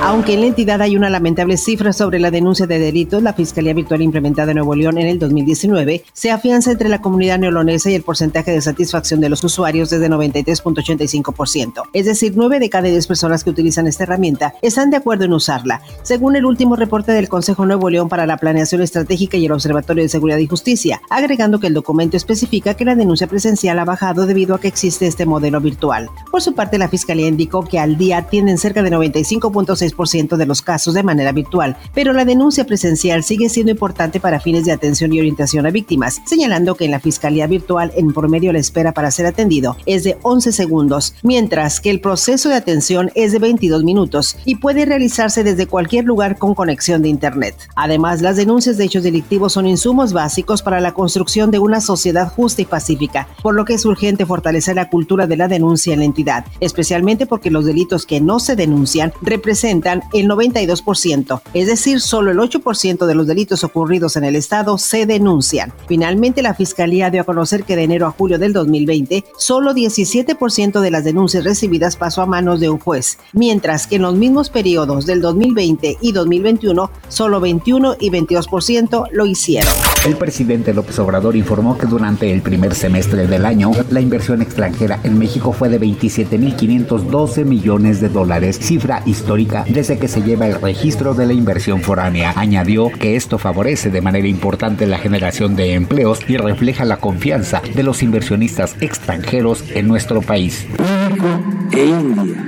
[0.00, 3.74] Aunque en la entidad hay una lamentable cifra sobre la denuncia de delitos, la Fiscalía
[3.74, 7.96] Virtual implementada en Nuevo León en el 2019 se afianza entre la comunidad neolonesa y
[7.96, 11.82] el porcentaje de satisfacción de los usuarios desde 93.85%.
[11.92, 15.32] Es decir, 9 de cada 10 personas que utilizan esta herramienta están de acuerdo en
[15.32, 19.52] usarla, según el último reporte del Consejo Nuevo León para la Planeación Estratégica y el
[19.52, 23.84] Observatorio de Seguridad y Justicia, agregando que el documento especifica que la denuncia presencial ha
[23.84, 26.08] bajado debido a que existe este modelo virtual.
[26.30, 30.46] Por su parte, la Fiscalía indicó que al día tienen cerca de 95.6 ciento de
[30.46, 34.72] los casos de manera virtual, pero la denuncia presencial sigue siendo importante para fines de
[34.72, 38.92] atención y orientación a víctimas, señalando que en la Fiscalía Virtual en promedio la espera
[38.92, 43.38] para ser atendido es de 11 segundos, mientras que el proceso de atención es de
[43.38, 47.54] 22 minutos y puede realizarse desde cualquier lugar con conexión de Internet.
[47.76, 52.28] Además, las denuncias de hechos delictivos son insumos básicos para la construcción de una sociedad
[52.28, 56.00] justa y pacífica, por lo que es urgente fortalecer la cultura de la denuncia en
[56.00, 59.77] la entidad, especialmente porque los delitos que no se denuncian representan
[60.12, 65.06] el 92%, es decir, solo el 8% de los delitos ocurridos en el estado se
[65.06, 65.72] denuncian.
[65.86, 70.80] Finalmente, la Fiscalía dio a conocer que de enero a julio del 2020, solo 17%
[70.80, 74.50] de las denuncias recibidas pasó a manos de un juez, mientras que en los mismos
[74.50, 79.72] periodos del 2020 y 2021, solo 21 y 22% lo hicieron.
[80.06, 85.00] El presidente López Obrador informó que durante el primer semestre del año, la inversión extranjera
[85.02, 90.60] en México fue de 27.512 millones de dólares, cifra histórica desde que se lleva el
[90.60, 92.32] registro de la inversión foránea.
[92.36, 97.60] Añadió que esto favorece de manera importante la generación de empleos y refleja la confianza
[97.74, 100.66] de los inversionistas extranjeros en nuestro país.
[100.78, 101.26] México
[101.72, 102.44] e India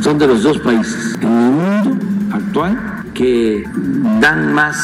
[0.00, 2.78] son de los dos países en el mundo actual
[3.12, 3.64] que
[4.20, 4.76] dan más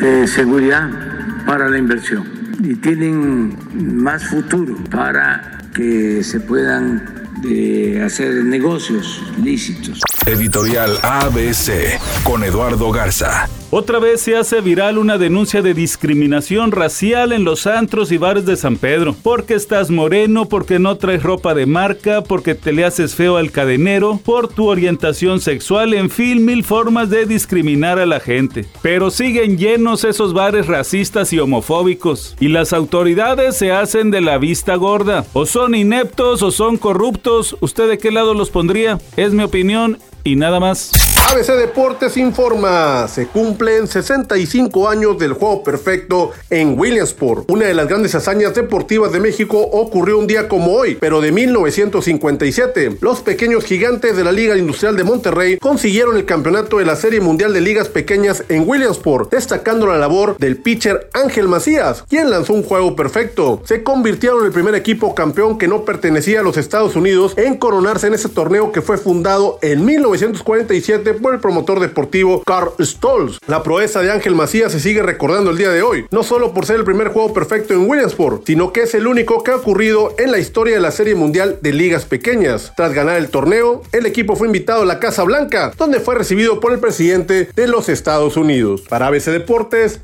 [0.00, 1.09] eh, seguridad
[1.46, 2.24] para la inversión
[2.62, 3.56] y tienen
[4.02, 7.02] más futuro para que se puedan
[7.48, 10.00] eh, hacer negocios lícitos.
[10.26, 13.48] Editorial ABC con Eduardo Garza.
[13.72, 18.44] Otra vez se hace viral una denuncia de discriminación racial en los antros y bares
[18.44, 19.14] de San Pedro.
[19.22, 23.52] Porque estás moreno, porque no traes ropa de marca, porque te le haces feo al
[23.52, 28.66] cadenero, por tu orientación sexual, en fin, mil formas de discriminar a la gente.
[28.82, 32.34] Pero siguen llenos esos bares racistas y homofóbicos.
[32.40, 35.24] Y las autoridades se hacen de la vista gorda.
[35.32, 37.56] O son ineptos o son corruptos.
[37.60, 38.98] ¿Usted de qué lado los pondría?
[39.16, 40.92] Es mi opinión y nada más.
[41.30, 47.48] ABC Deportes informa, se cumplen 65 años del juego perfecto en Williamsport.
[47.48, 51.30] Una de las grandes hazañas deportivas de México ocurrió un día como hoy, pero de
[51.30, 52.98] 1957.
[53.00, 57.20] Los pequeños gigantes de la Liga Industrial de Monterrey consiguieron el campeonato de la Serie
[57.20, 62.54] Mundial de Ligas Pequeñas en Williamsport, destacando la labor del pitcher Ángel Macías, quien lanzó
[62.54, 63.62] un juego perfecto.
[63.64, 67.56] Se convirtieron en el primer equipo campeón que no pertenecía a los Estados Unidos en
[67.56, 73.38] coronarse en ese torneo que fue fundado en 1947 por el promotor deportivo Carl Stolz.
[73.46, 76.66] La proeza de Ángel Macías se sigue recordando el día de hoy, no solo por
[76.66, 80.14] ser el primer juego perfecto en Williamsport, sino que es el único que ha ocurrido
[80.18, 82.72] en la historia de la Serie Mundial de Ligas Pequeñas.
[82.76, 86.58] Tras ganar el torneo, el equipo fue invitado a la Casa Blanca, donde fue recibido
[86.58, 88.82] por el presidente de los Estados Unidos.
[88.88, 90.00] Para ABC Deportes,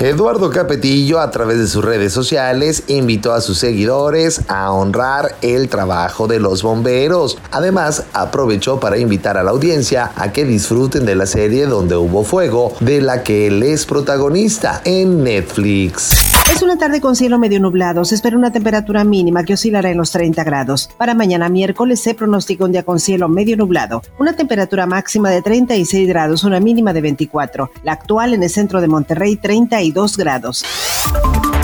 [0.00, 5.68] Eduardo Capetillo, a través de sus redes sociales, invitó a sus seguidores a honrar el
[5.68, 7.38] trabajo de los bomberos.
[7.52, 12.24] Además, aprovechó para invitar a la audiencia a que disfruten de la serie Donde hubo
[12.24, 16.33] fuego, de la que él es protagonista en Netflix.
[16.52, 18.04] Es una tarde con cielo medio nublado.
[18.04, 20.88] Se espera una temperatura mínima que oscilará en los 30 grados.
[20.96, 24.02] Para mañana miércoles se pronostica un día con cielo medio nublado.
[24.18, 27.70] Una temperatura máxima de 36 grados, una mínima de 24.
[27.82, 30.64] La actual en el centro de Monterrey, 32 grados.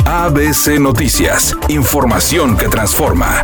[0.06, 1.56] ABC Noticias.
[1.68, 3.42] Información que transforma.